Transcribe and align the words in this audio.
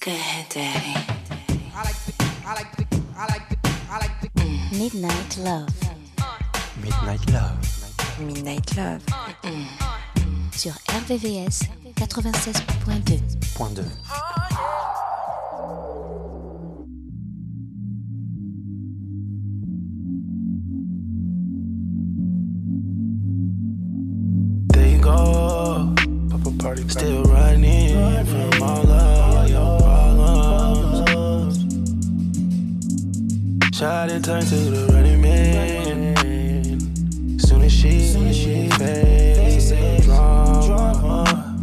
Good 0.00 0.16
Midnight 4.72 5.36
Love. 5.36 5.68
Midnight 6.82 7.30
Love. 7.30 7.58
Midnight 8.18 8.76
Love. 8.76 9.02
Sur 10.52 10.72
RVVS 10.86 11.68
96.2. 11.96 14.69
about 34.02 34.14
to 34.14 34.20
turn 34.22 34.42
to 34.42 34.54
the 34.54 34.86
running 34.94 35.20
man. 35.20 36.78
Soon 37.38 37.62
as 37.62 37.72
she, 37.72 38.08
Soon 38.08 38.28
as 38.28 38.36
she 38.36 38.68
fades, 38.70 40.06
drama. 40.06 41.58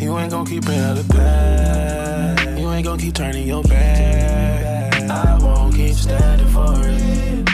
You 0.00 0.18
ain't 0.18 0.30
gon' 0.32 0.44
keep 0.44 0.64
it 0.64 0.70
out 0.70 0.98
of 0.98 1.06
the 1.06 1.14
past. 1.14 2.58
You 2.58 2.70
ain't 2.70 2.84
gon' 2.84 2.98
keep 2.98 3.14
turning 3.14 3.46
your 3.46 3.62
back. 3.62 5.08
I 5.08 5.38
won't 5.40 5.76
keep 5.76 5.94
standing 5.94 6.48
for 6.48 6.74
it. 6.78 7.48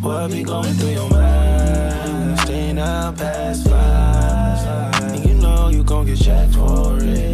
What 0.00 0.30
be 0.30 0.42
going 0.44 0.72
through 0.74 0.92
your 0.92 1.10
mind? 1.10 2.40
Staying 2.40 2.78
out 2.78 3.18
past 3.18 3.68
five. 3.68 5.12
And 5.12 5.26
you 5.26 5.34
know 5.34 5.68
you 5.68 5.84
gon' 5.84 6.06
get 6.06 6.18
checked 6.18 6.54
for 6.54 6.96
it. 7.02 7.33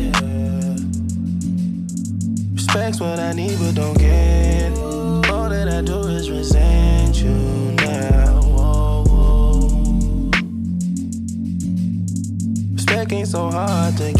What 3.01 3.19
I 3.19 3.33
need, 3.33 3.59
but 3.59 3.75
don't 3.77 3.97
get 3.99 4.73
it. 4.73 4.79
All 4.79 5.49
that 5.49 5.69
I 5.69 5.81
do 5.81 6.01
is 6.09 6.31
resent 6.31 7.17
you 7.23 7.31
now. 7.31 8.41
Respect 12.75 13.13
ain't 13.13 13.29
so 13.29 13.51
hard 13.51 13.97
to 13.97 14.13
get. 14.13 14.20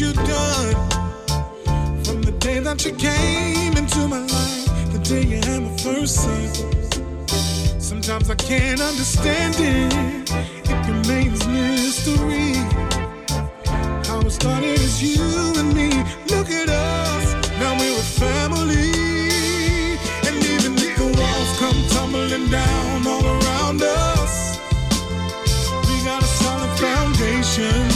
you've 0.00 0.14
done 0.14 0.74
from 2.04 2.22
the 2.22 2.30
day 2.38 2.60
that 2.60 2.84
you 2.84 2.92
came 2.92 3.76
into 3.76 4.06
my 4.06 4.20
life, 4.20 4.92
the 4.92 4.98
day 5.02 5.22
you 5.22 5.38
had 5.38 5.62
my 5.62 5.76
first 5.78 6.14
son. 6.22 7.80
Sometimes 7.80 8.30
I 8.30 8.36
can't 8.36 8.80
understand 8.80 9.56
it. 9.58 10.30
It 10.70 10.80
remains 10.86 11.44
mystery. 11.48 12.54
How 14.06 14.20
it 14.20 14.30
started 14.30 14.78
as 14.78 15.02
you 15.02 15.24
and 15.56 15.74
me. 15.74 15.88
Look 16.30 16.48
at 16.50 16.68
us, 16.68 17.34
now 17.58 17.76
we're 17.80 17.98
a 17.98 18.08
family. 18.22 18.92
And 20.28 20.36
even 20.54 20.74
if 20.78 20.96
the 20.96 21.08
walls 21.18 21.50
come 21.58 21.78
tumbling 21.90 22.48
down 22.50 23.04
all 23.04 23.26
around 23.26 23.82
us, 23.82 24.58
we 25.88 26.04
got 26.04 26.22
a 26.22 26.30
solid 26.38 26.78
foundation. 26.78 27.87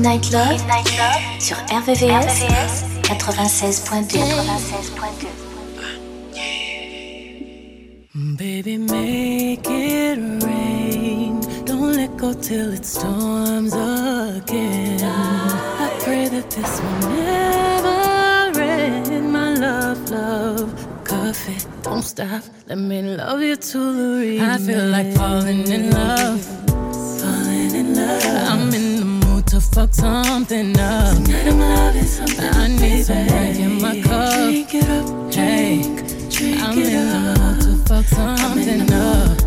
Midnight 0.00 0.32
Love, 0.32 0.56
sur 1.38 1.56
RVVS, 1.70 2.84
96.2. 3.02 4.18
Baby, 8.38 8.78
make 8.78 9.68
it 9.68 10.18
rain. 10.42 11.40
Don't 11.66 11.92
let 11.96 12.16
go 12.16 12.32
till 12.32 12.72
it 12.72 12.86
storms 12.86 13.74
again. 13.74 15.02
I 15.04 15.90
pray 16.02 16.28
that 16.28 16.48
this 16.48 16.80
will 16.80 17.10
never 17.10 18.58
end. 18.58 19.30
My 19.30 19.52
love, 19.52 20.10
love, 20.10 20.72
coffee, 21.04 21.58
don't 21.82 22.00
stop. 22.02 22.42
Let 22.68 22.78
me 22.78 23.02
love 23.02 23.42
you 23.42 23.56
to 23.56 23.78
the 24.18 24.38
end. 24.38 24.50
I 24.50 24.56
feel 24.56 24.86
like 24.86 25.12
falling 25.14 25.68
in 25.68 25.90
love. 25.90 26.40
Falling 27.20 27.74
in 27.74 27.94
love. 27.94 28.48
I'm 28.48 28.72
in 28.72 28.89
fuck 29.72 29.94
something 29.94 30.78
up. 30.78 31.16
Tonight 31.24 31.46
I'm 31.46 31.58
loving 31.58 32.04
something 32.04 32.44
I 32.44 32.68
need 32.68 33.08
in 33.58 33.80
my 33.80 34.00
cup. 34.00 34.34
Drink 34.34 34.74
it 34.74 34.88
up, 34.88 35.06
drink, 35.30 36.30
drink 36.30 36.62
I'm 36.62 36.78
it 36.78 36.92
in 36.92 37.08
up. 37.08 37.36
the 37.36 37.42
mood 37.42 37.60
to 37.62 37.88
fuck 37.88 38.04
something 38.06 38.92
up. 38.92 39.38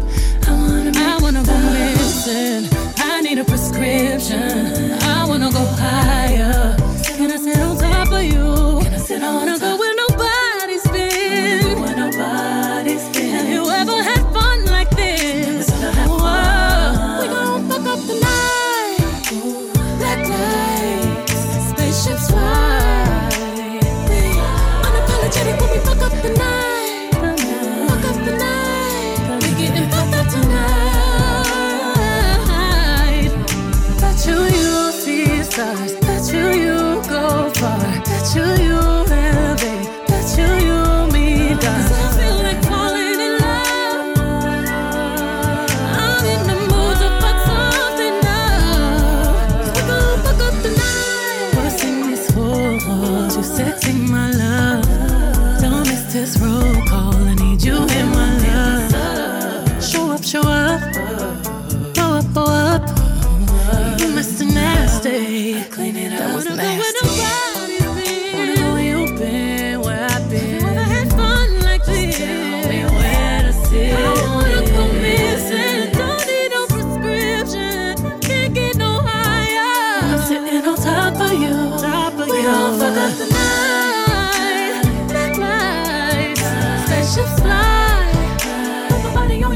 I 0.47 0.51
wanna, 0.51 0.91
I 0.95 1.17
wanna 1.21 1.43
go 1.43 1.57
missing. 1.73 2.69
I 2.97 3.21
need 3.21 3.39
a 3.39 3.43
prescription. 3.43 4.93
I 5.03 5.25
wanna 5.27 5.51
go 5.51 5.65
higher. 5.65 6.75
Can 7.03 7.31
I 7.31 7.37
sit 7.37 7.57
on 7.59 7.77
top 7.77 8.11
of 8.11 8.23
you? 8.23 8.81
Can 8.83 8.93
I 8.93 8.97
sit 8.97 9.21
I 9.21 9.33
wanna 9.33 9.59
go 9.59 9.82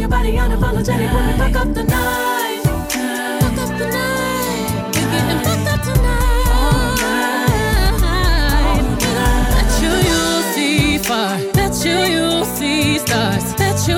your 0.07 0.17
body 0.17 0.33
unapologetic 0.33 1.13
when 1.13 1.27
we 1.27 1.33
fuck 1.37 1.55
up 1.55 1.73
the 1.73 1.83
night. 1.83 2.63
you'll 10.09 10.43
see 10.53 10.97
you'll 12.05 12.45
see 12.45 12.97
stars. 12.99 13.53
You 13.87 13.95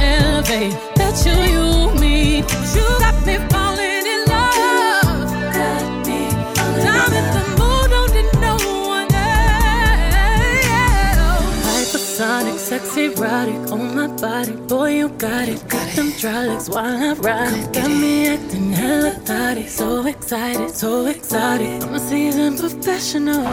elevate. 0.00 0.74
That 0.96 1.14
you 1.26 1.34
you 1.54 2.00
meet. 2.00 2.44
You 2.74 2.91
erotic 13.22 13.70
on 13.70 13.94
my 13.94 14.08
body, 14.20 14.52
boy, 14.66 14.90
you 14.98 15.08
got 15.10 15.48
it. 15.48 15.60
Got 15.68 15.88
them 15.94 16.10
dry 16.18 16.46
legs 16.46 16.68
while 16.68 16.86
I 16.86 17.12
ride 17.14 17.52
it. 17.52 17.72
Got 17.72 17.88
me 17.88 18.26
acting 18.26 18.72
hella 18.72 19.12
thotty, 19.12 19.66
so 19.68 20.06
excited, 20.06 20.70
so 20.74 21.06
excited. 21.06 21.82
I'm 21.82 21.94
a 21.94 22.00
seasoned 22.00 22.58
professional. 22.58 23.44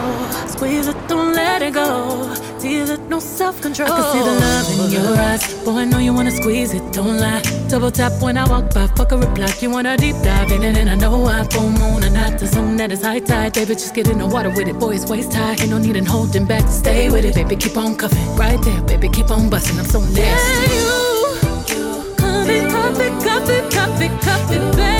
Squeeze 0.48 0.88
it, 0.88 0.96
don't 1.08 1.34
let 1.34 1.62
it 1.62 1.74
go. 1.74 2.34
It, 2.62 3.00
no 3.08 3.20
self 3.20 3.62
control. 3.62 3.90
I 3.90 3.96
can 3.96 4.12
see 4.12 4.18
the 4.18 4.36
love 4.38 4.86
in 4.86 4.92
your 4.92 5.16
eyes, 5.18 5.64
boy, 5.64 5.78
I 5.78 5.84
know 5.86 5.98
you 5.98 6.12
wanna 6.12 6.30
squeeze 6.30 6.74
it, 6.74 6.92
don't 6.92 7.16
lie. 7.16 7.40
Double 7.68 7.90
tap 7.90 8.12
when 8.20 8.36
I 8.36 8.46
walk 8.46 8.74
by, 8.74 8.86
fuck 8.88 9.12
a 9.12 9.16
reply. 9.16 9.50
You 9.60 9.70
wanna 9.70 9.96
deep 9.96 10.14
dive 10.22 10.52
in 10.52 10.62
it, 10.62 10.76
and 10.76 10.90
I 10.90 10.94
know 10.94 11.24
I 11.24 11.44
full 11.44 11.70
moon 11.70 12.02
and 12.02 12.12
not 12.12 12.38
the 12.38 12.46
zone 12.46 12.76
that 12.76 12.92
is 12.92 13.02
high 13.02 13.20
tide. 13.20 13.54
Baby, 13.54 13.74
just 13.74 13.94
get 13.94 14.08
in 14.08 14.18
the 14.18 14.26
water 14.26 14.50
with 14.50 14.68
it, 14.68 14.78
boy, 14.78 14.94
it's 14.94 15.08
waist 15.08 15.32
high. 15.32 15.52
Ain't 15.52 15.70
no 15.70 15.78
need 15.78 15.96
in 15.96 16.04
holding 16.04 16.44
back, 16.44 16.68
stay 16.68 17.10
with 17.10 17.24
it, 17.24 17.34
baby, 17.34 17.56
keep 17.56 17.78
on 17.78 17.96
cuffing. 17.96 18.36
Right 18.36 18.60
there, 18.62 18.82
baby, 18.82 19.08
keep 19.08 19.30
on 19.30 19.48
busting, 19.48 19.78
I'm 19.78 19.86
so 19.86 20.00
nasty. 20.00 20.20
Yeah, 20.20 20.74
you, 20.76 21.76
you, 21.76 22.14
cuff 22.16 22.48
it, 22.48 22.70
cuff 22.70 23.00
it, 23.00 23.24
cuff 23.24 23.48
it, 23.48 23.72
cuff 23.72 24.00
it, 24.02 24.20
cuff 24.20 24.52
it, 24.52 24.76
baby. 24.76 24.99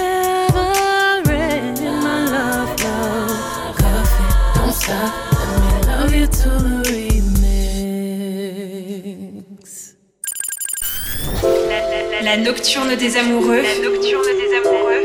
nocturne 12.51 12.95
des 12.97 13.15
amoureux. 13.15 13.61
La 13.61 13.89
nocturne 13.89 14.25
des 14.25 14.53
amoureux. 14.57 15.03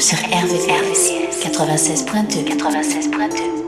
Sur 0.00 0.18
RVCS 0.18 1.12
96.2 1.44 2.44
96.2 2.44 3.63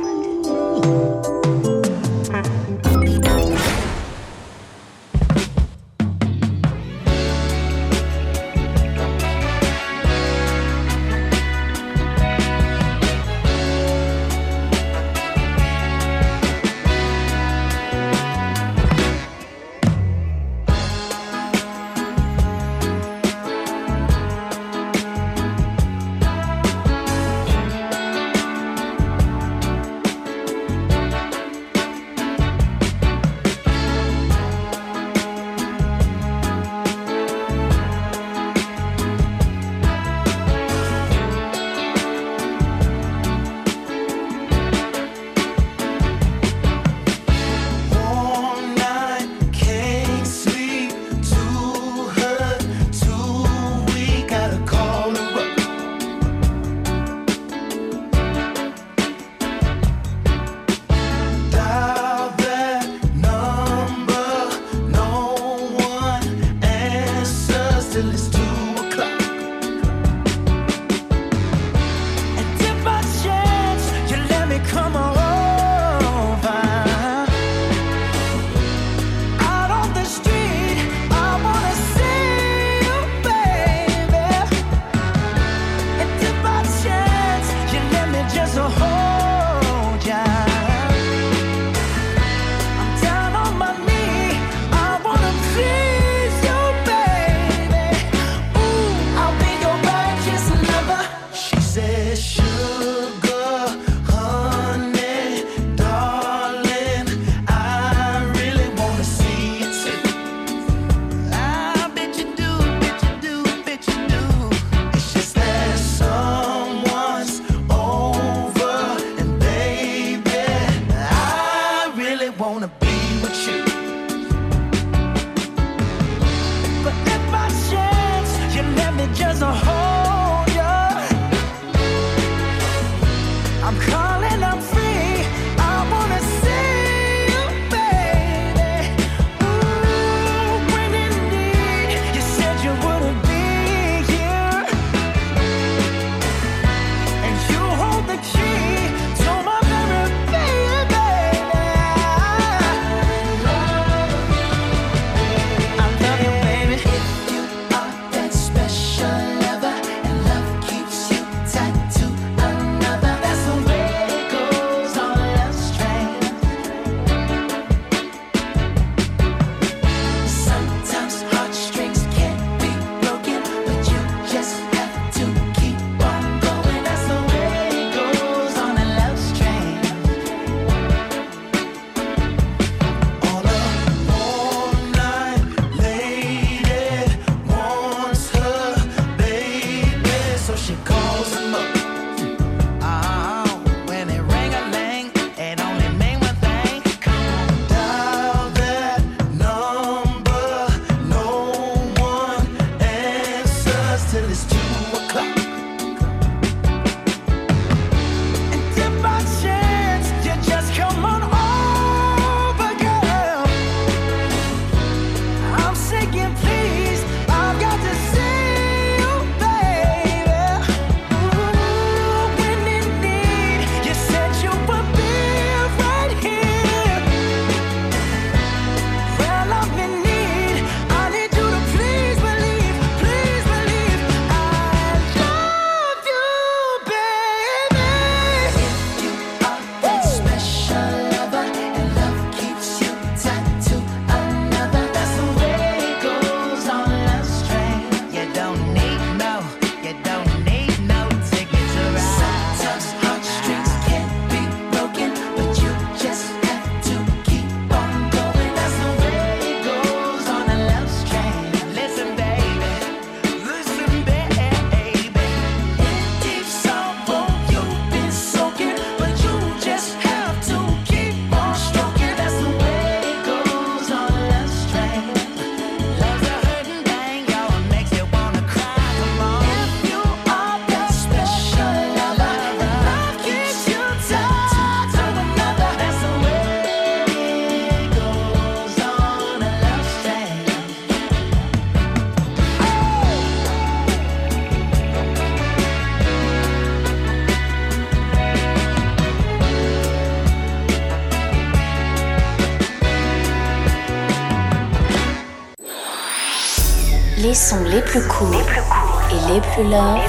sons 307.49 307.63
les 307.63 307.81
plus 307.81 308.03
courts 308.09 308.35
et 308.35 309.33
les 309.33 309.41
plus 309.41 309.63
love 309.71 310.01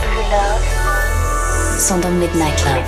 sont 1.78 2.00
dans 2.00 2.10
Midnight 2.10 2.66
Love. 2.66 2.82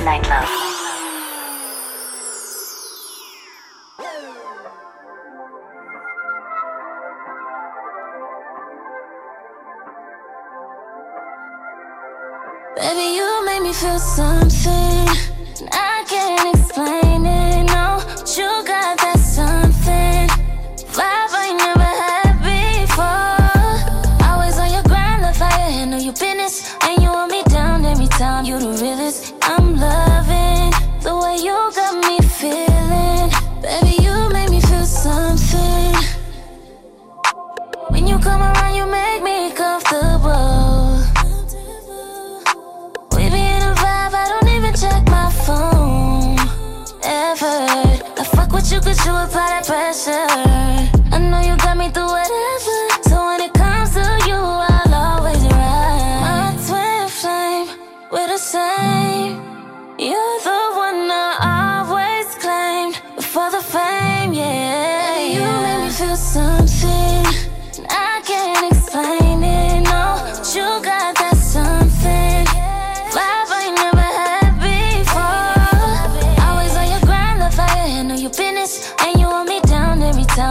Baby, 12.75 13.17
you 13.17 13.45
make 13.45 13.61
me 13.61 13.71
feel 13.71 13.99
something. 13.99 15.07
I 15.71 16.03
can't 16.07 16.18
come 38.29 38.41
around, 38.41 38.75
you 38.75 38.85
make 38.85 39.21
me 39.23 39.37
comfortable. 39.51 41.01
We 43.15 43.23
be 43.35 43.41
in 43.55 43.61
a 43.69 43.73
vibe, 43.81 44.13
I 44.21 44.25
don't 44.31 44.49
even 44.55 44.73
check 44.83 45.03
my 45.17 45.29
phone. 45.45 46.37
Ever. 47.03 47.57
I 48.21 48.23
fuck 48.35 48.51
with 48.51 48.71
you 48.71 48.79
cause 48.81 49.01
you 49.05 49.13
apply 49.23 49.47
that 49.53 49.65
pressure. 49.69 50.27
I 51.15 51.17
know 51.29 51.41
you 51.49 51.55
got 51.57 51.75
me 51.77 51.89
through 51.89 52.11
whatever. 52.17 52.88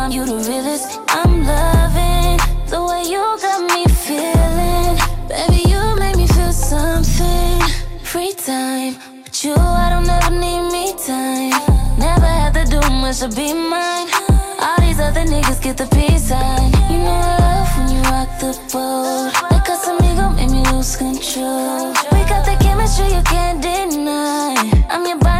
Time, 0.08 0.16
you 0.16 0.26
the 0.26 0.50
realest. 0.50 1.00
I'm 1.08 1.44
loving 1.44 2.38
the 2.68 2.84
way 2.84 3.02
you 3.04 3.20
got 3.40 3.60
me 3.72 3.84
feeling. 3.86 4.96
Baby, 5.28 5.68
you 5.68 5.96
make 5.96 6.16
me 6.16 6.26
feel 6.26 6.52
something. 6.52 7.60
Free 8.02 8.32
time, 8.32 8.96
with 9.24 9.44
you, 9.44 9.54
I 9.54 9.90
don't 9.90 10.08
ever 10.08 10.30
need 10.30 10.70
me 10.72 10.92
time. 11.06 11.52
Never 11.98 12.26
have 12.26 12.54
to 12.54 12.64
do 12.64 12.80
much 12.90 13.20
to 13.20 13.28
be 13.28 13.52
mine. 13.52 14.08
All 14.60 14.80
these 14.80 15.00
other 15.00 15.24
niggas 15.24 15.62
get 15.62 15.76
the 15.76 15.86
peace 15.86 16.28
sign. 16.28 16.72
You 16.90 16.98
know 16.98 17.20
I 17.22 17.38
love 17.44 17.70
when 17.76 17.88
you 17.94 18.02
rock 18.10 18.30
the 18.40 18.52
boat. 18.72 19.32
That 19.50 19.64
Casamigo 19.66 20.34
make 20.36 20.50
me 20.50 20.62
lose 20.72 20.96
control. 20.96 21.88
We 22.12 22.20
got 22.30 22.44
the 22.44 22.56
chemistry 22.62 23.08
you 23.14 23.22
can't 23.22 23.60
deny. 23.62 24.54
I'm 24.90 25.06
your 25.06 25.18
Bonnie, 25.18 25.37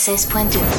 RVVS 0.00 0.26
96.2 0.26 0.69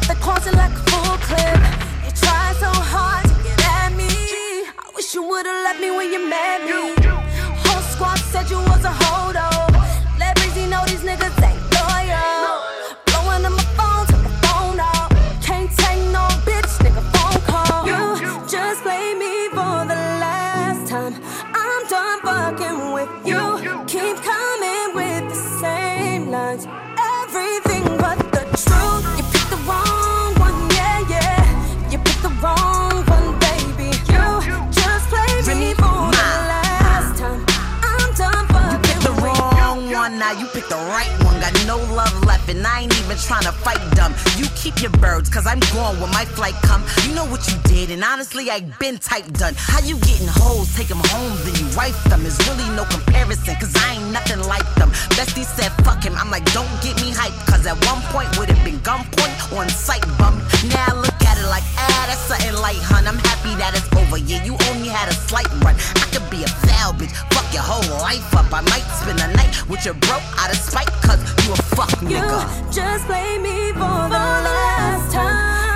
out 0.00 0.08
the 0.08 0.14
closet 0.22 0.54
like 0.54 0.72
a 0.72 0.82
full 0.90 1.16
clip. 1.28 1.60
You 2.04 2.12
try 2.12 2.52
so 2.58 2.70
hard 2.72 3.24
to 3.28 3.34
get 3.42 3.58
at 3.66 3.92
me. 3.96 4.08
I 4.78 4.90
wish 4.94 5.14
you 5.14 5.22
would've 5.22 5.62
left 5.64 5.80
me 5.80 5.90
when 5.90 6.12
you 6.12 6.28
met 6.28 6.64
me. 6.64 6.94
Whole 7.64 7.82
squad 7.92 8.18
said 8.32 8.50
you 8.50 8.58
was 8.58 8.84
a 8.84 8.94
holdo. 9.02 9.48
Let 10.18 10.36
Breezy 10.36 10.66
know 10.66 10.82
these 10.86 11.02
niggas 11.02 11.42
ain't 11.42 11.59
even 43.10 43.22
trying 43.22 43.42
to 43.42 43.52
fight 43.52 43.80
dumb. 43.96 44.14
You 44.36 44.46
keep 44.54 44.80
your 44.80 44.90
birds, 45.02 45.28
cause 45.28 45.46
I'm 45.46 45.58
gone 45.74 45.98
when 46.00 46.10
my 46.10 46.24
flight 46.24 46.54
come. 46.62 46.84
You 47.06 47.14
know 47.14 47.24
what 47.26 47.46
you 47.48 47.58
did, 47.64 47.90
and 47.90 48.04
honestly, 48.04 48.50
I 48.50 48.60
been 48.78 48.98
type 48.98 49.26
done. 49.32 49.54
How 49.56 49.80
you 49.80 49.96
getting 49.98 50.28
hoes, 50.28 50.74
take 50.76 50.88
them 50.88 51.02
home, 51.10 51.36
then 51.44 51.54
you 51.58 51.66
wife 51.76 51.98
them. 52.04 52.24
Is 52.24 52.38
really 52.48 52.68
no 52.76 52.84
comparison, 52.84 53.56
cause 53.56 53.74
I 53.76 53.94
ain't 53.94 54.12
nothing 54.12 54.40
like 54.46 54.66
them. 54.76 54.90
Bestie 55.18 55.44
said, 55.44 55.70
fuck 55.84 56.04
him. 56.04 56.14
I'm 56.16 56.30
like, 56.30 56.44
don't 56.52 56.70
get 56.82 56.96
me 57.02 57.10
hyped, 57.10 57.46
cause 57.46 57.66
at 57.66 57.76
one 57.86 58.00
point 58.14 58.30
would 58.38 58.48
have 58.48 58.64
been 58.64 58.78
gunpoint 58.80 59.58
on 59.58 59.68
sight 59.68 60.06
bum. 60.18 60.38
Now 60.70 60.86
I 60.86 61.00
look 61.00 61.09
it 61.40 61.48
like, 61.50 61.66
ah, 61.76 62.04
that's 62.06 62.22
something 62.30 62.54
light, 62.62 62.78
hun. 62.78 63.06
I'm 63.06 63.18
happy 63.18 63.58
that 63.58 63.74
it's 63.74 63.90
over. 63.98 64.18
Yeah, 64.18 64.44
you 64.44 64.54
only 64.70 64.88
had 64.88 65.08
a 65.08 65.16
slight 65.26 65.50
run. 65.66 65.74
I 65.98 66.06
could 66.14 66.28
be 66.30 66.44
a 66.44 66.50
foul 66.68 66.94
bitch, 66.94 67.10
fuck 67.34 67.48
your 67.52 67.66
whole 67.66 67.86
life 67.98 68.30
up. 68.36 68.52
I 68.52 68.62
might 68.70 68.86
spend 69.02 69.18
a 69.18 69.28
night 69.34 69.50
with 69.68 69.80
told 69.80 69.96
you 69.96 70.08
broke 70.08 70.22
out 70.38 70.50
of 70.50 70.56
spite, 70.56 70.86
cause 71.02 71.20
you 71.46 71.52
a 71.52 71.56
fuck 71.56 71.88
nigga. 72.00 72.66
You 72.66 72.72
just 72.72 73.06
play 73.06 73.38
me 73.38 73.72
for 73.72 73.78
the 73.78 74.24
last 74.46 75.12
time. 75.12 75.69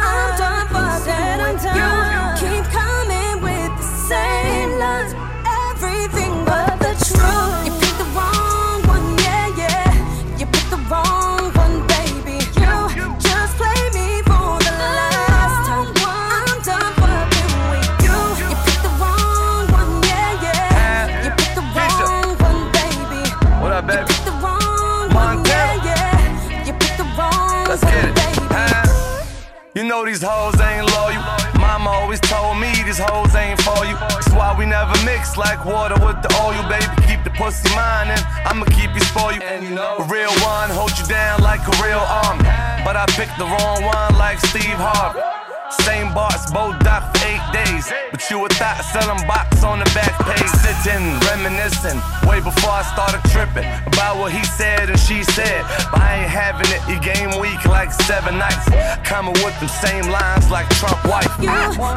Know 29.95 30.05
these 30.05 30.23
hoes 30.23 30.59
ain't 30.61 30.87
loyal. 30.99 31.23
Mama 31.61 31.91
always 31.91 32.19
told 32.21 32.59
me 32.59 32.71
these 32.83 32.99
hoes 32.99 33.33
ain't 33.37 33.61
for 33.63 33.85
you. 33.87 33.95
That's 34.11 34.33
why 34.33 34.51
we 34.59 34.67
never 34.67 34.95
mix 35.05 35.37
like 35.37 35.65
water 35.65 35.95
with 36.05 36.19
the 36.23 36.31
oil, 36.43 36.63
baby. 36.69 36.91
Keep 37.07 37.23
the 37.23 37.31
pussy 37.31 37.69
mine 37.77 38.11
and 38.11 38.23
I'ma 38.49 38.65
keep 38.75 38.91
you 38.95 39.05
spoiled. 39.13 39.43
And 39.43 39.63
you 39.63 39.71
know, 39.71 39.99
a 39.99 40.05
real 40.11 40.35
one 40.43 40.71
hold 40.71 40.99
you 40.99 41.07
down 41.07 41.43
like 41.43 41.63
a 41.63 41.75
real 41.83 42.03
arm. 42.25 42.39
But 42.85 42.97
I 42.97 43.07
picked 43.19 43.39
the 43.39 43.47
wrong 43.47 43.85
one 43.85 44.19
like 44.19 44.39
Steve 44.41 44.79
Harvey. 44.87 45.44
Same 45.83 46.13
boss, 46.15 46.51
both 46.51 46.79
doc 46.81 47.17
for 47.17 47.27
eight 47.27 47.43
days. 47.53 47.91
But 48.11 48.23
you 48.31 48.45
a 48.45 48.49
thought 48.49 48.85
selling 48.93 49.27
box 49.27 49.65
on 49.65 49.79
the 49.79 49.89
back 49.97 50.15
page. 50.25 50.51
Sitting, 50.63 51.05
reminiscing, 51.31 51.99
way 52.29 52.41
before 52.41 52.71
I 52.71 52.85
started 52.95 53.23
tripping 53.31 53.67
about 53.87 54.19
what 54.19 54.33
he 54.33 54.45
said 54.45 54.89
and 54.91 54.99
she 54.99 55.23
said. 55.23 55.63
But 55.91 56.01
I 56.01 56.23
ain't 56.23 56.31
having 56.31 56.71
it, 56.71 56.83
you 56.89 56.99
game 57.01 57.41
week 57.41 57.65
like 57.67 57.93
seven 57.93 58.39
nights. 58.39 58.69
Coming 59.03 59.35
with 59.45 59.59
them 59.61 59.69
same 59.69 60.07
lines 60.11 60.51
like 60.51 60.69
Trump 60.81 61.03
wife. 61.05 61.31
You 61.41 61.51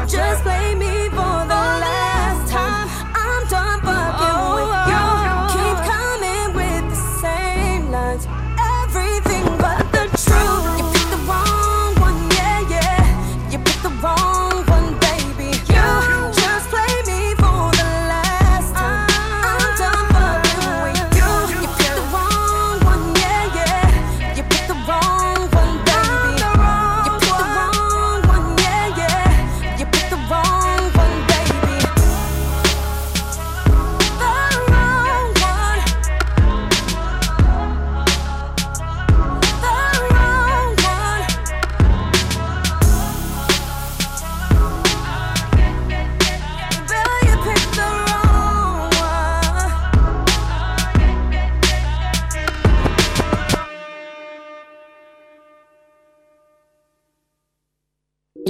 just 0.06 0.42
play 0.42 0.74
me 0.74 1.08
for 1.10 1.38
the 1.46 2.17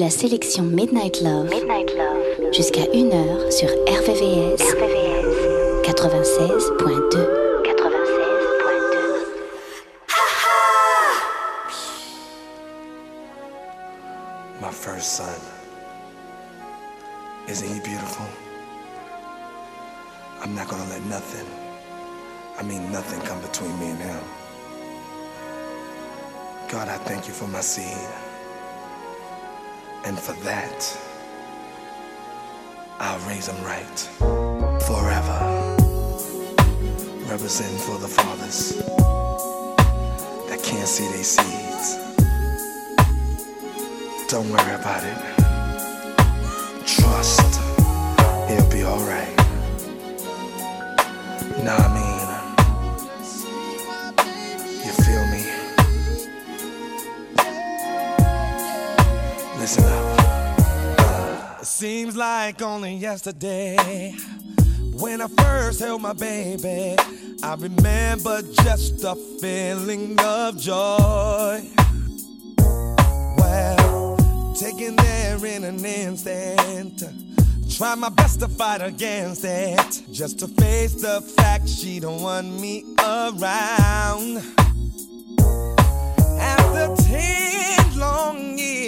La 0.08 0.12
sélection 0.12 0.62
Midnight 0.62 1.20
Love, 1.20 1.50
jusqu'à 2.50 2.84
1h 2.84 3.50
sur 3.50 3.68
RVVS, 3.68 4.62
96.2. 5.84 7.28
96.2. 7.62 7.82
My 14.62 14.70
first 14.72 15.18
son. 15.18 15.24
Isn't 17.46 17.68
he 17.68 17.78
beautiful? 17.80 18.24
I'm 20.42 20.54
not 20.54 20.68
gonna 20.68 20.88
let 20.88 21.04
nothing, 21.04 21.46
I 22.58 22.62
mean 22.62 22.90
nothing, 22.90 23.20
come 23.26 23.42
between 23.42 23.78
me 23.78 23.90
and 23.90 24.00
him. 24.00 24.24
God, 26.70 26.88
I 26.88 26.96
thank 26.96 27.28
you 27.28 27.34
for 27.34 27.46
my 27.46 27.60
seed. 27.60 28.27
And 30.08 30.18
for 30.18 30.32
that, 30.44 30.98
I'll 32.98 33.20
raise 33.28 33.46
him 33.46 33.62
right 33.62 33.98
forever. 34.88 35.38
Represent 37.28 37.78
for 37.82 37.98
the 37.98 38.08
fathers 38.08 38.78
that 40.48 40.62
can't 40.62 40.88
see 40.88 41.06
their 41.08 41.22
seeds. 41.22 41.96
Don't 44.30 44.48
worry 44.48 44.74
about 44.80 45.04
it. 45.04 45.18
Trust, 46.86 47.60
it'll 48.50 48.72
be 48.72 48.84
alright. 48.84 49.36
Nah, 51.62 51.76
I 51.76 51.88
mean, 51.92 52.07
seems 61.78 62.16
like 62.16 62.60
only 62.60 62.92
yesterday 62.96 64.12
when 64.94 65.20
I 65.20 65.28
first 65.28 65.78
held 65.78 66.02
my 66.02 66.12
baby. 66.12 66.96
I 67.40 67.54
remember 67.54 68.42
just 68.64 69.04
a 69.04 69.14
feeling 69.40 70.18
of 70.18 70.58
joy. 70.58 71.62
Well, 73.36 74.16
taken 74.58 74.96
there 74.96 75.46
in 75.46 75.62
an 75.62 75.84
instant. 75.84 77.04
Try 77.70 77.94
my 77.94 78.08
best 78.08 78.40
to 78.40 78.48
fight 78.48 78.82
against 78.82 79.44
it. 79.44 80.02
Just 80.10 80.40
to 80.40 80.48
face 80.48 80.94
the 80.94 81.20
fact 81.36 81.68
she 81.68 82.00
don't 82.00 82.22
want 82.22 82.60
me 82.60 82.82
around. 82.98 84.42
After 86.40 86.96
ten 87.04 87.98
long 88.00 88.58
years, 88.58 88.87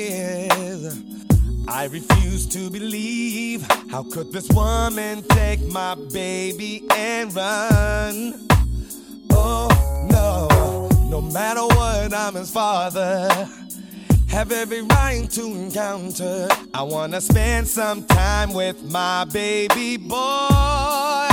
I 1.73 1.85
refuse 1.85 2.47
to 2.49 2.69
believe 2.69 3.63
how 3.91 4.03
could 4.03 4.33
this 4.33 4.49
woman 4.49 5.23
take 5.23 5.61
my 5.69 5.95
baby 6.13 6.83
and 6.91 7.33
run? 7.33 8.49
Oh 9.31 10.09
no, 10.11 10.89
no 11.09 11.21
matter 11.21 11.63
what, 11.63 12.13
I'm 12.13 12.35
his 12.35 12.51
father. 12.51 13.29
Have 14.31 14.51
every 14.51 14.83
right 14.83 15.31
to 15.31 15.45
encounter. 15.45 16.49
I 16.75 16.83
wanna 16.83 17.21
spend 17.21 17.69
some 17.69 18.05
time 18.05 18.53
with 18.53 18.83
my 18.83 19.25
baby 19.27 19.97
boy. 19.97 21.30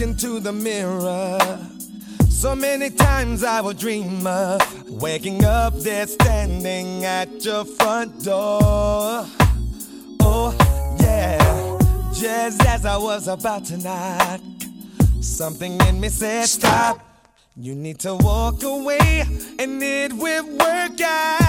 Into 0.00 0.40
the 0.40 0.52
mirror. 0.52 1.38
So 2.28 2.54
many 2.54 2.90
times 2.90 3.44
I 3.44 3.60
will 3.60 3.74
dream 3.74 4.26
of 4.26 4.90
waking 4.90 5.44
up 5.44 5.74
there 5.74 6.06
standing 6.06 7.04
at 7.04 7.44
your 7.44 7.64
front 7.64 8.24
door. 8.24 9.26
Oh, 10.20 10.96
yeah. 11.00 11.38
Just 12.14 12.64
as 12.66 12.86
I 12.86 12.96
was 12.96 13.28
about 13.28 13.64
to 13.66 13.76
knock, 13.76 14.40
something 15.20 15.78
in 15.82 16.00
me 16.00 16.08
said, 16.08 16.46
Stop. 16.46 17.00
You 17.56 17.74
need 17.74 17.98
to 18.00 18.14
walk 18.14 18.62
away 18.62 19.24
and 19.58 19.82
it 19.82 20.12
will 20.12 20.46
work 20.46 21.00
out. 21.00 21.40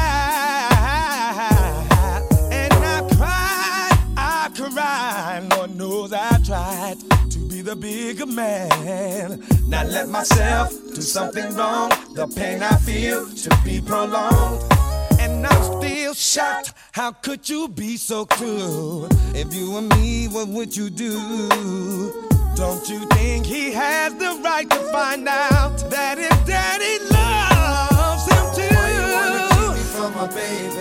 And 2.51 2.73
I 2.73 3.07
cried, 3.15 3.97
I 4.17 4.49
cried. 4.53 5.47
Lord 5.55 5.75
knows 5.75 6.11
I 6.11 6.37
tried 6.43 7.20
the 7.61 7.75
bigger 7.75 8.25
man. 8.25 9.43
Not 9.67 9.87
let 9.87 10.09
myself 10.09 10.71
do 10.93 11.01
something 11.01 11.53
wrong. 11.55 11.89
The 12.13 12.27
pain 12.27 12.63
I 12.63 12.75
feel 12.77 13.27
should 13.35 13.63
be 13.63 13.81
prolonged. 13.81 14.63
And 15.19 15.45
I'm 15.45 15.63
still 15.81 16.13
shocked. 16.13 16.73
How 16.91 17.11
could 17.11 17.47
you 17.47 17.67
be 17.67 17.97
so 17.97 18.25
cruel? 18.25 19.07
If 19.35 19.53
you 19.53 19.71
were 19.71 19.81
me, 19.81 20.27
what 20.27 20.47
would 20.47 20.75
you 20.75 20.89
do? 20.89 21.17
Don't 22.55 22.87
you 22.89 23.05
think 23.09 23.45
he 23.45 23.71
has 23.71 24.13
the 24.15 24.39
right 24.43 24.69
to 24.69 24.79
find 24.91 25.27
out 25.27 25.89
that 25.89 26.17
his 26.17 26.37
daddy 26.45 26.99
loves 27.11 28.25
him 28.25 28.45
too? 28.55 28.75
Why 28.75 28.89
you 28.97 29.05
wanna 29.13 29.47
keep 29.55 29.71
me 29.77 29.83
from 29.93 30.13
my 30.15 30.27
baby? 30.27 30.80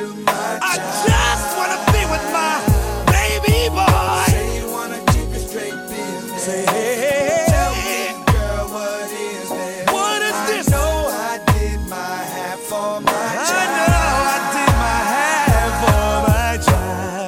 I 0.00 0.76
just 1.08 1.58
wanna 1.58 1.74
be 1.90 2.06
with 2.06 2.22
my 2.30 2.62
baby 3.10 3.68
boy. 3.68 4.30
Say 4.30 4.46
you 4.60 4.70
wanna 4.70 4.98
keep 5.10 5.26
it 5.34 5.42
straight. 5.42 5.74
Say 6.38 6.64
hey. 6.66 7.46
Tell 7.48 7.74
me, 7.74 8.14
girl, 8.32 8.68
what 8.70 9.10
is 9.10 9.48
this? 9.50 9.90
What 9.90 10.22
is 10.22 10.38
this? 10.46 10.68
I 10.72 10.78
know 10.78 11.10
I 11.10 11.38
did 11.50 11.80
my 11.90 12.14
half 12.34 12.60
for 12.70 13.00
my 13.00 13.10
I 13.10 13.56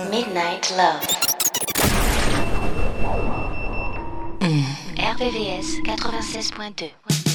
Midnight 0.09 0.71
Love. 0.77 1.03
Mm. 4.39 4.63
RVVS 4.97 5.83
96.2. 5.83 7.30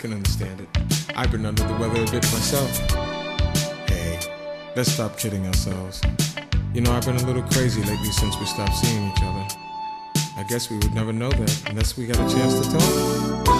can 0.00 0.14
understand 0.14 0.60
it. 0.60 0.68
I've 1.14 1.30
been 1.30 1.44
under 1.44 1.62
the 1.62 1.74
weather 1.74 2.02
a 2.02 2.10
bit 2.10 2.22
myself. 2.32 2.70
Hey, 3.86 4.18
let's 4.74 4.90
stop 4.92 5.18
kidding 5.18 5.46
ourselves. 5.46 6.00
You 6.72 6.80
know, 6.80 6.92
I've 6.92 7.04
been 7.04 7.16
a 7.16 7.26
little 7.26 7.42
crazy 7.42 7.82
lately 7.82 8.10
since 8.10 8.34
we 8.38 8.46
stopped 8.46 8.76
seeing 8.76 9.10
each 9.10 9.22
other. 9.22 9.46
I 10.38 10.44
guess 10.48 10.70
we 10.70 10.78
would 10.78 10.94
never 10.94 11.12
know 11.12 11.30
that 11.30 11.68
unless 11.68 11.98
we 11.98 12.06
got 12.06 12.16
a 12.16 12.34
chance 12.34 12.66
to 12.66 12.78
talk. 12.78 13.59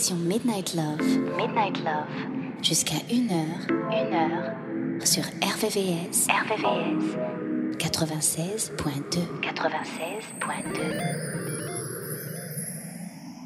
Sélection 0.00 0.16
Midnight 0.16 0.74
Love, 0.74 1.00
Midnight 1.36 1.78
Love, 1.84 2.06
jusqu'à 2.62 2.96
1h, 3.10 3.66
1h, 3.90 5.04
sur 5.04 5.22
RVVS, 5.42 6.26
RVVS, 6.28 7.16
96.2, 7.78 9.20
96.2. 9.42 10.80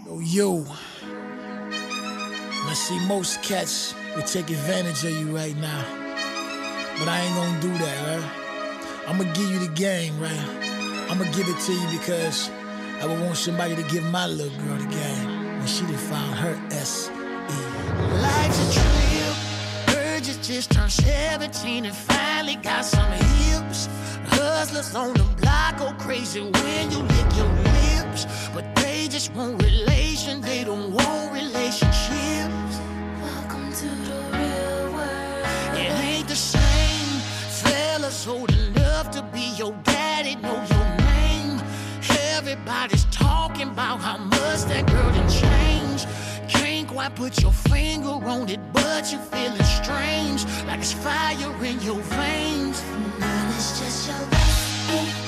Yo, 0.06 0.20
yo. 0.20 0.64
I 2.66 2.74
see 2.74 2.98
most 3.06 3.42
cats 3.42 3.94
will 4.14 4.22
take 4.22 4.50
advantage 4.50 5.04
of 5.04 5.10
you 5.10 5.36
right 5.36 5.56
now. 5.56 5.84
But 6.98 7.08
I 7.08 7.20
ain't 7.20 7.34
gonna 7.34 7.60
do 7.60 7.72
that, 7.84 8.06
right? 8.06 8.30
I'm 9.08 9.18
gonna 9.18 9.32
give 9.32 9.50
you 9.50 9.58
the 9.58 9.72
game, 9.74 10.18
right? 10.20 11.10
I'm 11.10 11.18
gonna 11.18 11.30
give 11.32 11.48
it 11.48 11.58
to 11.58 11.72
you 11.72 11.98
because 11.98 12.50
I 13.02 13.06
would 13.06 13.20
want 13.20 13.36
somebody 13.36 13.74
to 13.74 13.82
give 13.84 14.04
my 14.04 14.26
little 14.26 14.56
girl 14.64 14.78
the 14.78 14.86
game 14.86 15.33
when 15.64 15.72
she 15.72 15.86
done 15.86 15.96
found 15.96 16.34
her 16.34 16.54
S 16.72 17.08
E. 17.08 17.12
Life's 18.20 18.60
a 18.64 18.80
trip. 18.80 19.34
Bird 19.86 20.22
just, 20.22 20.42
just 20.42 20.70
turned 20.70 20.92
17 20.92 21.86
and 21.86 21.96
finally 21.96 22.56
got 22.56 22.84
some 22.84 23.10
hips. 23.12 23.88
Hustlers 24.26 24.94
on 24.94 25.14
the 25.14 25.24
block 25.40 25.78
go 25.78 25.94
crazy 25.98 26.42
when 26.42 26.90
you 26.90 26.98
lick 26.98 27.30
your 27.40 27.48
lips. 27.72 28.26
But 28.52 28.76
they 28.76 29.08
just 29.08 29.32
want 29.34 29.62
relation, 29.62 30.42
they 30.42 30.64
don't 30.64 30.92
want 30.92 31.32
relationships. 31.32 32.74
Welcome 33.22 33.72
to 33.72 33.88
the 34.08 34.18
real 34.36 34.92
world. 34.92 35.46
It 35.80 35.92
ain't 36.10 36.28
the 36.28 36.36
same. 36.36 37.20
Fellas 37.64 38.26
old 38.26 38.52
enough 38.52 39.10
to 39.12 39.22
be 39.32 39.46
your 39.56 39.72
daddy, 39.82 40.34
know 40.36 40.62
your 40.72 40.88
name. 41.06 41.58
Everybody's 42.36 43.06
talking 43.06 43.70
about 43.70 44.00
how 44.00 44.18
much 44.18 44.64
that 44.64 44.84
girl 44.86 45.10
done 45.10 45.30
changed. 45.30 45.53
Can't 46.94 47.16
put 47.16 47.42
your 47.42 47.52
finger 47.52 48.08
on 48.08 48.48
it, 48.48 48.60
but 48.72 49.12
you're 49.12 49.20
feeling 49.20 49.62
strange. 49.62 50.46
Like 50.66 50.78
it's 50.78 50.92
fire 50.92 51.64
in 51.64 51.78
your 51.82 52.00
veins. 52.00 52.82
It's 53.56 53.78
just 53.78 54.08
your 54.08 54.16
ex, 54.32 55.23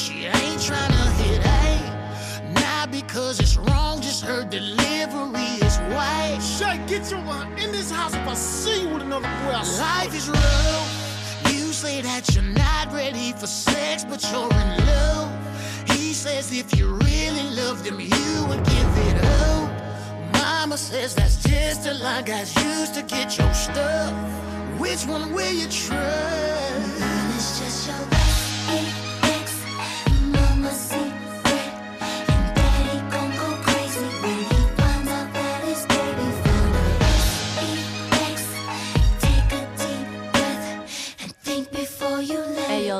she 0.00 0.24
ain't 0.24 0.62
trying 0.62 0.90
to 0.90 1.06
hit 1.20 1.44
A. 1.44 2.52
Not 2.54 2.90
because 2.90 3.38
it's 3.38 3.56
wrong, 3.58 4.00
just 4.00 4.24
her 4.24 4.44
delivery 4.44 5.52
is 5.66 5.76
white. 5.92 6.38
Shay, 6.40 6.80
get 6.86 7.10
your 7.10 7.20
uh, 7.20 7.44
in 7.62 7.70
this 7.70 7.90
house 7.90 8.14
if 8.14 8.26
I 8.26 8.34
see 8.34 8.82
you 8.82 8.88
with 8.88 9.02
another 9.02 9.28
boy. 9.44 9.60
Life 9.78 10.14
is 10.14 10.28
rough. 10.30 10.88
You 11.52 11.72
say 11.72 12.00
that 12.00 12.34
you're 12.34 12.52
not 12.64 12.92
ready 12.94 13.32
for 13.32 13.46
sex, 13.46 14.04
but 14.04 14.22
you're 14.30 14.50
in 14.62 14.86
love. 14.86 15.28
He 15.90 16.14
says 16.14 16.50
if 16.50 16.74
you 16.78 16.86
really 16.94 17.50
loved 17.50 17.86
him, 17.86 18.00
you 18.00 18.46
would 18.48 18.64
give 18.64 18.92
it 19.08 19.22
up. 19.22 19.70
Mama 20.32 20.78
says 20.78 21.14
that's 21.14 21.36
just 21.42 21.86
a 21.86 21.94
lie, 21.94 22.22
guys 22.22 22.54
used 22.64 22.94
to 22.94 23.02
get 23.02 23.36
your 23.38 23.52
stuff. 23.52 24.12
Which 24.78 25.04
one 25.04 25.34
will 25.34 25.52
you 25.52 25.68
trust? 25.68 25.90
It's 27.36 27.60
just 27.60 27.86
your 27.88 27.96
ex, 28.12 29.09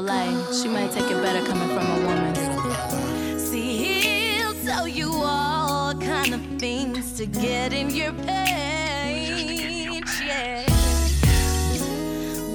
let 0.00 0.26
Hey, 0.26 0.32
yo, 0.32 0.38
it 0.38 0.46
Lay, 0.46 0.46
go. 0.46 0.52
she 0.52 0.68
might 0.68 0.92
take 0.92 1.10
it 1.10 1.22
better 1.22 1.44
coming 1.46 1.68
from 1.68 1.86
a 1.86 2.00
woman. 2.06 2.34
See, 3.38 3.76
he'll 3.78 4.54
tell 4.64 4.88
you 4.88 5.10
all 5.12 5.94
kind 5.94 6.34
of 6.34 6.40
things 6.58 7.12
to 7.18 7.26
get 7.26 7.72
in 7.72 7.90
your 7.90 8.12
page, 8.12 10.04
yeah. 10.24 10.66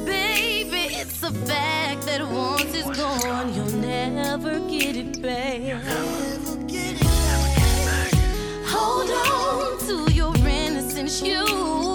Baby, 0.05 0.95
it's 0.95 1.23
a 1.23 1.31
fact 1.31 2.03
that 2.07 2.21
once 2.27 2.73
it's 2.73 2.97
gone, 2.97 3.53
you'll 3.53 3.77
never 3.79 4.59
get 4.69 4.95
it 4.97 5.21
back. 5.21 5.83
Hold 8.67 9.11
on 9.11 9.79
to 9.87 10.13
your 10.13 10.35
innocence, 10.47 11.21
use 11.21 11.94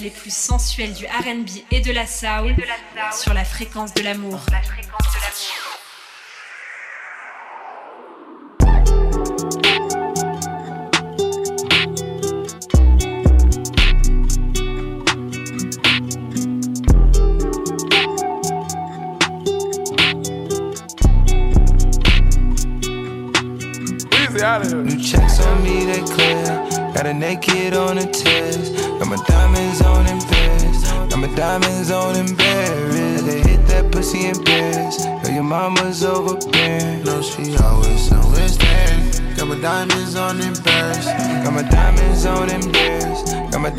les 0.00 0.10
plus 0.10 0.34
sensuelles 0.34 0.92
du 0.92 1.06
RB 1.06 1.48
et 1.70 1.80
de 1.80 1.92
la 1.92 2.06
soul 2.06 2.54
sur 3.12 3.34
la 3.34 3.44
fréquence 3.44 3.94
de 3.94 4.02
l'amour. 4.02 4.40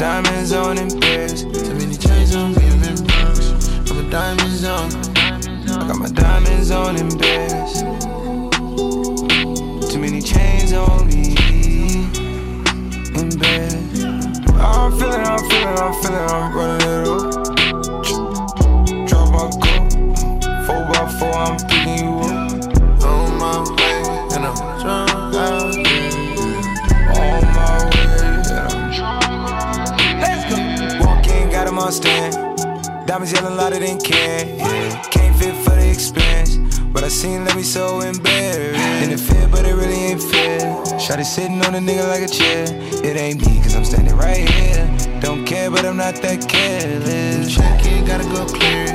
Diamonds 0.01 0.51
on. 0.51 0.75
Too 0.77 1.75
many 1.75 1.95
chains 1.95 2.35
on 2.35 2.55
me, 2.55 2.65
I'm 2.65 2.83
in 2.85 2.95
my 3.93 4.09
diamonds 4.09 4.63
on. 4.65 4.89
I 5.15 5.87
got 5.87 5.95
my 5.99 6.09
diamonds 6.09 6.71
on 6.71 6.97
Paris. 7.19 7.81
Too 9.91 9.99
many 9.99 10.19
chains 10.23 10.73
on 10.73 11.05
me. 11.07 11.35
In 13.13 13.29
bed. 13.37 13.77
Oh, 14.57 14.89
I'm 14.89 14.97
feeling, 14.97 15.21
I'm 15.21 15.37
feeling, 15.47 15.77
I'm 15.77 15.93
feeling, 16.01 16.29
I'm 16.31 16.55
running 16.55 16.70
Diamonds 33.11 33.33
yelling 33.33 33.57
louder 33.57 33.77
than 33.77 33.99
can. 33.99 34.57
Yeah. 34.57 35.01
Can't 35.11 35.35
fit 35.35 35.53
for 35.65 35.71
the 35.71 35.91
expense. 35.91 36.55
But 36.93 37.03
I 37.03 37.09
seen 37.09 37.43
let 37.43 37.57
me 37.57 37.61
so 37.61 37.99
embarrassed. 37.99 38.79
And 38.79 39.11
it 39.11 39.19
fit, 39.19 39.51
but 39.51 39.65
it 39.65 39.73
really 39.75 40.15
ain't 40.15 40.23
fair. 40.23 40.61
Shotty 40.95 41.25
sitting 41.25 41.61
on 41.65 41.75
a 41.75 41.79
nigga 41.79 42.07
like 42.07 42.23
a 42.23 42.31
chair. 42.31 42.63
It 43.03 43.17
ain't 43.17 43.45
me, 43.45 43.61
cause 43.61 43.75
I'm 43.75 43.83
standing 43.83 44.15
right 44.15 44.49
here. 44.49 44.87
Don't 45.19 45.43
care, 45.43 45.69
but 45.69 45.83
I'm 45.83 45.97
not 45.97 46.21
that 46.21 46.47
careless. 46.47 47.53
Check 47.53 47.81
it, 47.83 48.07
gotta 48.07 48.23
go 48.23 48.45
clear. 48.45 48.85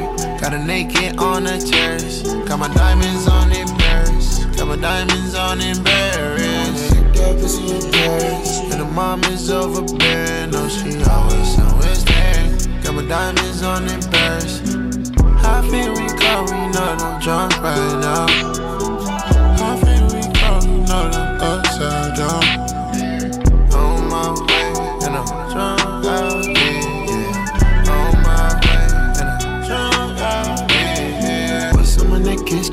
Got 0.41 0.55
a 0.55 0.65
naked 0.65 1.19
on 1.19 1.45
the 1.45 1.59
terrace. 1.59 2.23
Got 2.49 2.59
my 2.59 2.73
diamonds 2.73 3.29
on 3.29 3.53
in 3.53 3.69
Paris. 3.77 4.47
Got 4.57 4.69
my 4.69 4.77
diamonds 4.77 5.35
on 5.35 5.61
in 5.61 5.85
Paris. 5.85 6.91
And 8.73 8.81
the 8.81 8.91
mom 8.95 9.23
is 9.25 9.51
overbearing. 9.51 10.53
No, 10.53 10.67
she 10.71 10.97
always 11.05 11.55
somewhere 11.55 12.16
my 12.97 13.05
diamonds 13.09 13.63
on 13.63 13.83
in 13.89 14.01
Paris. 14.11 14.61
How 15.43 15.61
feel 15.61 15.93
we 15.93 16.09
go? 16.17 16.33
We 16.49 16.61
know 16.73 16.97
that 16.97 17.03
I'm 17.03 17.21
drunk 17.21 17.53
right 17.61 18.01
now. 18.01 18.27
We 20.13 20.23
go? 20.33 20.51
We 20.65 20.79
know 20.81 21.05
that 21.11 21.21
I'm 21.21 21.41
upside 21.43 22.17
down. 22.17 22.45
On 23.75 24.09
my 24.09 24.33
way, 24.49 24.73
and 25.05 25.15
I'm 25.15 25.29
drunk 25.53 26.07
out 26.07 26.47
here. 26.47 26.87
On 27.93 28.13
my 28.25 28.57
way, 28.65 28.85
and 29.21 29.29
I'm 29.29 29.67
drunk 29.67 30.21
out 30.21 30.71
here. 30.71 31.71
What's 31.75 32.01
on 32.01 32.09
my 32.09 32.19
neck 32.19 32.51
is. 32.51 32.71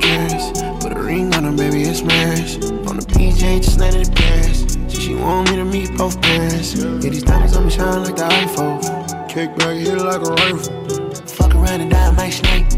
Put 0.80 0.94
a 0.94 1.02
ring 1.02 1.36
on 1.36 1.44
her, 1.44 1.52
baby, 1.52 1.84
it's 1.84 2.02
marriage. 2.02 2.56
On 2.88 2.96
the 2.96 3.06
PJ, 3.06 3.62
just 3.62 3.78
let 3.78 3.94
it 3.94 4.16
pass. 4.16 4.78
She, 4.88 5.02
she 5.02 5.16
want 5.16 5.50
me 5.52 5.58
to 5.58 5.66
meet 5.66 5.98
both 5.98 6.22
parents. 6.22 6.76
Yeah, 6.76 7.10
these 7.10 7.24
diamonds 7.24 7.58
on 7.58 7.66
me 7.66 7.72
shine 7.72 8.04
like 8.06 8.16
the 8.16 8.24
iPhone. 8.24 9.03
Kick 9.34 9.56
back, 9.56 9.76
hit 9.76 9.98
like 9.98 10.22
a 10.22 10.30
rifle. 10.30 11.16
Fuck 11.26 11.56
around 11.56 11.82
and 11.82 11.90
die, 11.90 12.12
my 12.12 12.30
snake. 12.30 12.70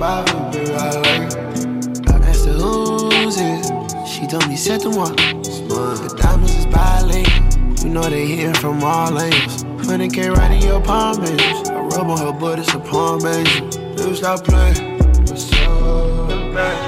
Bible, 0.00 0.50
baby, 0.50 0.72
I 0.72 0.90
like 0.96 1.30
it. 1.30 2.10
I 2.10 2.16
asked 2.26 2.44
her 2.46 2.54
who's 2.54 3.36
it. 3.38 4.04
She 4.04 4.26
told 4.26 4.48
me 4.48 4.56
set 4.56 4.80
the 4.80 4.90
one. 4.90 5.14
The 5.14 6.12
diamonds 6.20 6.56
is 6.56 6.66
bilingual. 6.66 7.84
You 7.84 7.90
know 7.90 8.02
they 8.10 8.26
hear 8.26 8.52
from 8.54 8.82
all. 8.82 9.16
Honey 9.84 10.08
came 10.08 10.32
right 10.32 10.50
in 10.50 10.62
your 10.62 10.80
palm, 10.80 11.20
baby. 11.20 11.40
I 11.40 11.78
rub 11.78 12.10
on 12.10 12.18
her 12.18 12.32
butt, 12.32 12.58
it's 12.58 12.74
a 12.74 12.80
palm, 12.80 13.20
baby. 13.20 13.48
Never 13.94 14.16
stop 14.16 14.42
playing. 14.42 14.98
What's 14.98 15.52
up? 15.52 16.85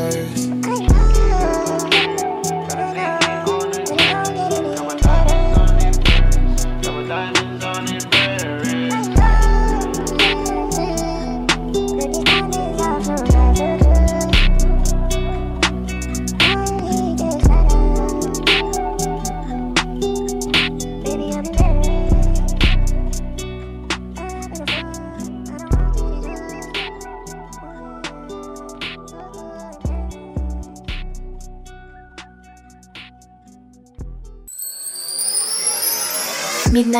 words 0.00 0.43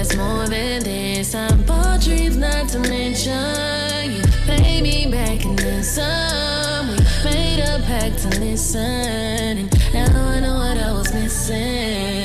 it's 0.00 0.16
more 0.16 0.46
than 0.46 0.82
this. 0.82 1.34
I'm 1.34 1.62
all 1.70 1.98
dreams, 1.98 2.36
not 2.36 2.68
to 2.70 2.78
mention. 2.78 4.10
You 4.10 4.22
pay 4.46 4.80
me 4.80 5.10
back 5.10 5.44
in 5.44 5.56
the 5.56 5.82
sun. 5.82 6.88
We 6.88 7.30
made 7.30 7.60
a 7.60 7.78
pact 7.84 8.18
to 8.22 8.40
listen. 8.40 8.80
And 8.80 10.14
now 10.14 10.28
I 10.28 10.40
know 10.40 10.54
what 10.54 10.78
I 10.78 10.92
was 10.92 11.12
missing. 11.12 12.19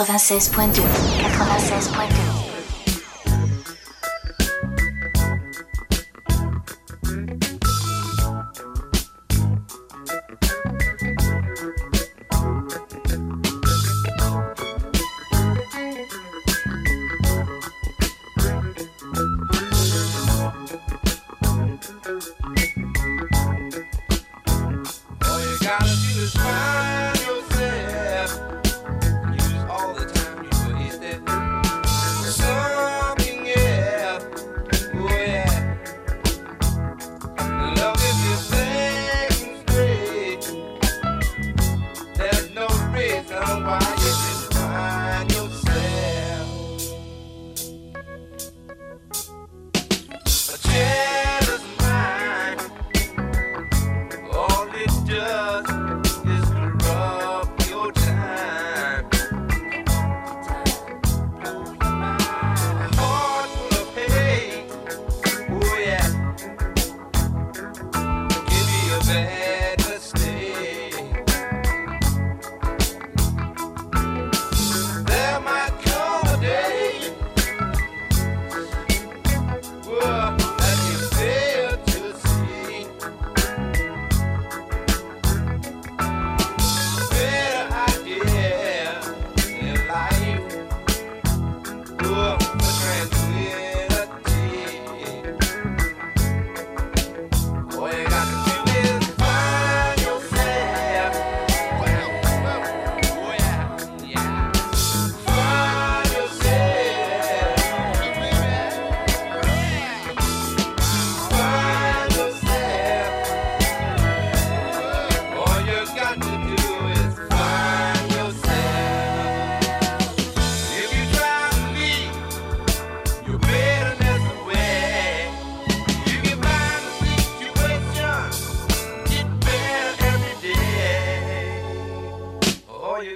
96.2 0.00 0.82
96.2 1.20 2.29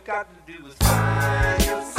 got 0.04 0.26
to 0.46 0.52
do 0.52 0.66
is 0.66 0.74
find 0.74 1.64
yourself. 1.64 1.93